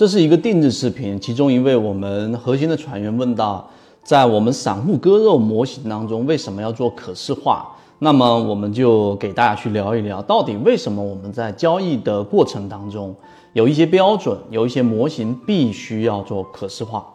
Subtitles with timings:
[0.00, 3.68] 这是一个定制视频，其中一位我们核心的船员问到，
[4.02, 7.68] 在我们散户割肉模型当中，为什么要做可视化？
[7.98, 13.14] 那么我们就给大家去聊一聊，到底为什么我们在交易的过程当中，
[13.52, 17.06] 有一些标准，有一些模型必须要做可视化。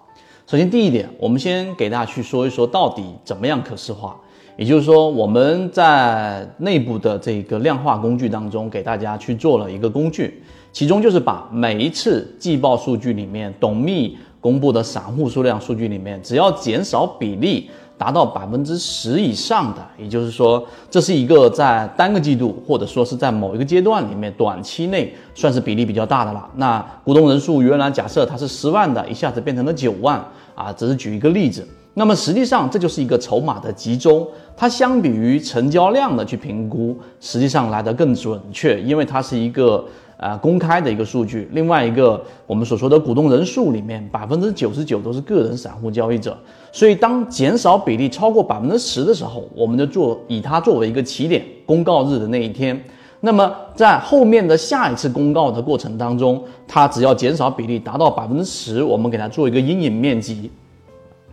[0.45, 4.15] 首先第一点，我们先给大家去说一说，到底怎么样可视化。
[4.57, 10.41] 也就是说，我们在内部的这个量化工具当中，给大家去做了一个工具，
[10.75, 20.61] 其中就是把每一次季报数据里面，董秘公布的散户数量数据里面，只要减少比例达到百分之十以上的，也就是说，
[20.91, 26.45] 这是一个在单个季度或者说是在某一个阶段里面，短期内算是比例比较大的了。
[26.57, 30.21] 那股东人数原来假设它是十万的，一下子变成了九万
[30.55, 31.65] 啊，只是举一个例子。
[31.97, 39.81] 那么实际上这就是一个筹码的集中，它相比于成交量的去评估，实际上来得更准确，因为它是一个
[40.17, 41.47] 呃公开的一个数据。
[41.51, 46.37] 另外一个我们所说的股东人数里面，百分之九十九都是个人散户交易者，
[46.71, 52.81] 所以当减少比例超过百分之十的时候，我们就做以它作为一个起点，公告日的那一天。
[53.21, 60.51] 那么在后面的下一次公告的过程当中，它只要减少比例达到百分之十，我们给它做一个阴影面积。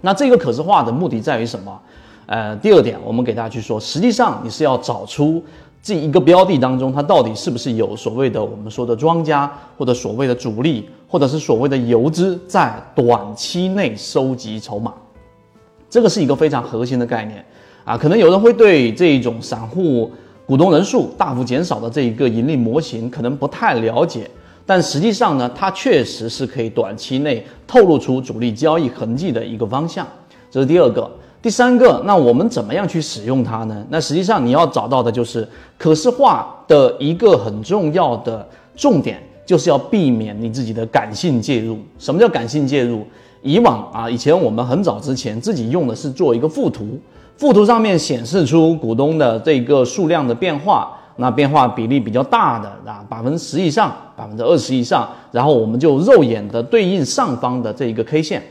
[0.01, 1.79] 那这个可视化的目的在于什么？
[2.27, 5.43] 呃，第二点，我们给大家去说，实际上你是要找出
[5.83, 14.95] 这一个标的当中，它到底是不是有所谓的我们说的庄家，或者所谓的主力，或者是所谓的游资在短期内收集筹码。
[15.91, 17.45] 这个是一个非常核心的概念
[17.85, 17.99] 啊。
[17.99, 20.09] 可能有人会对这种散户
[20.47, 24.31] 股东人数大幅减少的这一个盈利模型可能不太了解。
[24.65, 30.07] 但实际上呢，它确实是可以短期内透露出主力交易痕迹的一个方向，
[30.49, 31.11] 这是第二个。
[31.43, 33.85] 第三个，那我们怎么样去使用它呢？
[33.91, 41.79] 那实际上你要找到的就是可视化的一个很重要的重点，就是要避免你自己的感性介入。
[41.99, 43.05] 什么叫感性介入？
[43.43, 46.97] 以往啊，以前我们很早之前自己用的是做一个附图，
[47.37, 50.97] 附图上面显示出股东的这个数量的变化。
[51.17, 58.43] 那变化比例比较大的啊，百分之十以上，百分之二十以上，然后我们就肉眼的对应上方的这一个 K 线，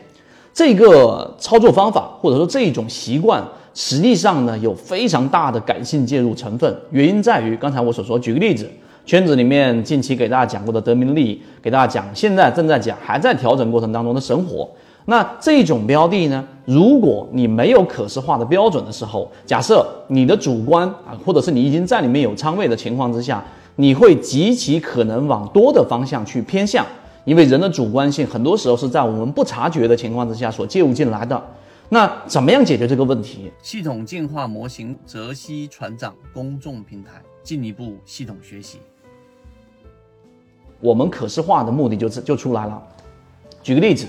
[0.54, 6.76] 这个操作方法或者说这种习惯，实际上呢有非常大的感性介入成分。
[6.92, 8.70] 原因在于刚才我所说，举个例子，
[9.06, 14.70] 圈子里面近期给大家讲过的德明利，给大家讲，现在正在讲，还在调整过程当中的神火。
[15.06, 16.46] 那这种标的呢？
[16.66, 23.44] 如果你没有可视化的标准的时候，假设你的主观啊，或者是你已经在里面有仓位的情况之下，
[23.78, 26.86] 你会极其可能往多的方向去偏向，
[27.26, 31.42] 因为人的主观性很多时候是在我们不察觉的情况之下所介入进来的。
[31.90, 33.52] 那怎么样解决这个问题？
[33.62, 38.80] 系统进化模型泽西船长公众平台进一步系统学习。
[40.80, 42.82] 我们可视化的目的就是就出来了。
[43.62, 44.08] 举个例子。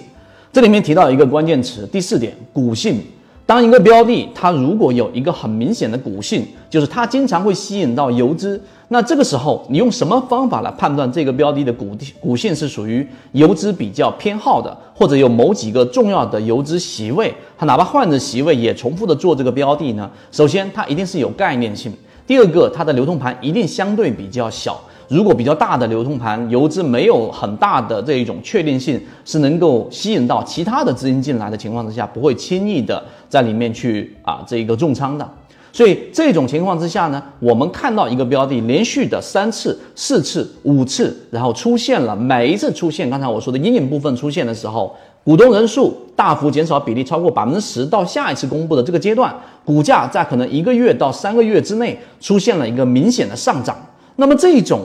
[0.54, 3.00] 这里面提到一个关键词，第四点，股性。
[3.46, 20.10] 当一个标的它如果有一个很明显的股性，就是它经常会吸引到游资，那这个时候你用什么方法来判断这个标的的股股性是属于游资比较偏好的，或者有某几个重要的游资席位，它哪怕换着席位也重复的做这个标的呢？
[20.30, 21.90] 首先，它一定是有概念性；
[22.26, 24.78] 第二个，它的流通盘一定相对比较小。
[25.08, 35.26] 如果比较大的流通盘，游资没有很大的这一种确定性，是能够吸引到其他的资金进来的情况之下，不会轻易的在里面去啊这一个重仓的。
[35.72, 44.94] 所以这种情况之下呢，我们看到一个标的连续的三次、四次、五次，然后出现了每一次出现刚才我说的阴影部分出现的时候，
[45.24, 49.34] 股东人数大幅减少比例超过百分之十，到下一次公布的这个阶段，
[49.64, 53.76] 股价在可能一个月到三个月之内出现了一个明显的上涨，
[54.16, 54.80] 那么这种。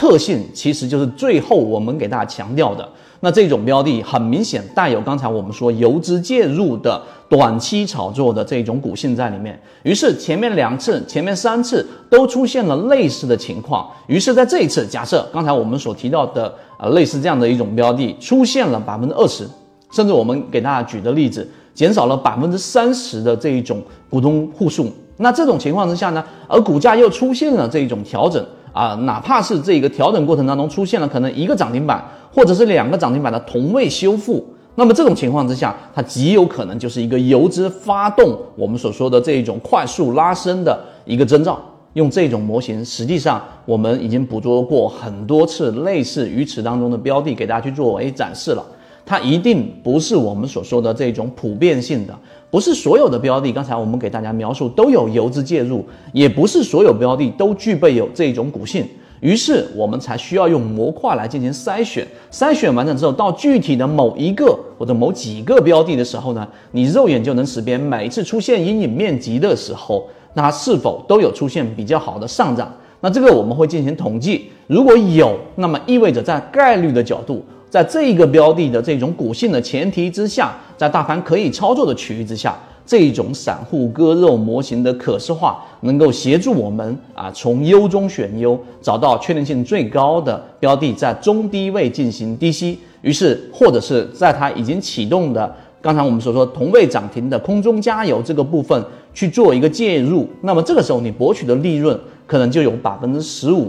[0.00, 2.88] 特性其实就是最后我们给大家强调的，
[3.20, 9.60] 那这种标的很明显带有刚才我们说游资介入的短期炒作的这种股性在里面。
[9.82, 13.86] 于是前面两次、前面三次都出现了类似的情况。
[14.06, 19.46] 于是在这一次，假设刚才我们所提到的呃类似这样的一种标的出现了百分之二十，
[19.92, 24.90] 甚至我们给大家举的例子，减少了百分之三十的这一种股东户数。
[25.18, 28.42] 那这种情况之下呢，而股价又出现了这一种调整。
[28.72, 34.46] 啊，哪怕是这个调整过程当中出现了可能一个涨停板，或者是两个涨停板的同位修复，
[34.76, 41.60] 那么这种情况之下，它极有可能就是一个游资发动我们所说的这一种快速拉升的一个征兆。
[41.94, 48.64] 用这种模型，实际上我们已经捕捉过很多次类似于此当中的标的，给大家去做诶展示了。
[49.10, 52.16] 它一定不是我们所说的这种普遍性的，
[52.48, 53.50] 不是所有的标的。
[53.50, 58.86] 刚才我们给大家描述都有游资介入，也不是所有标的都具备有这种股性。
[59.18, 62.06] 于是我们才需要用模块来进行筛选。
[62.30, 72.72] 筛选完成之后，到具体的某一个或者某几个标的的时候呢，你肉眼就能识别每一次出现阴影面积的时候，那是否都有出现比较好的上涨。
[73.00, 98.84] 那这个我们会进行统计，如果有，那么意味着在概率的角度，在这一个标的的这种股性的前提之下，在大盘可以操作的区域之下，这种散户割肉模型的可视化，能够协助我们啊从优中选优，找到确定性最高的标的，在中低位进行低吸，于是或者是在它已经启动的，刚才我们所说同位涨停的空中加油这个部分
[99.14, 101.98] 去做一个介入，那么这个时候你博取的利润。
[102.26, 103.68] 可能就有百分之十五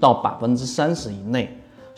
[0.00, 1.48] 到百分之三十以内，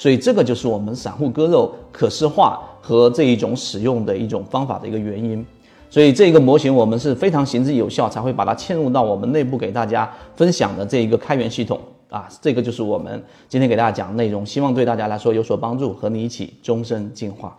[0.00, 5.44] 所以这个就是我们散户割肉可视化和这一种使用的一种方法的一个原因。
[5.90, 12.26] 所以这个模型我们是非常行之有效，才会把它嵌入到我们内部给大家分享的这一个开源系统啊。
[12.40, 17.54] 这个就是我们今天给大家讲的内容，希望对大家来说有所帮助，和你一起终身进化。